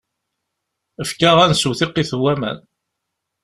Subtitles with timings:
[1.01, 2.57] Efk-aɣ ad nsew tiqit n waman.